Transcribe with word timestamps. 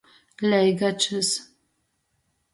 Leigačys. 0.49 1.29